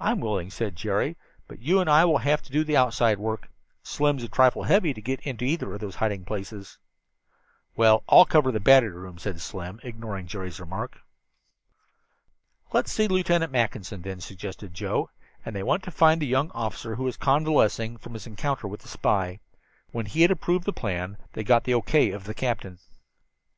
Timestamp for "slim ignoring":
9.42-10.26